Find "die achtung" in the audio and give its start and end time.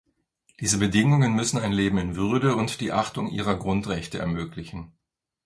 2.81-3.27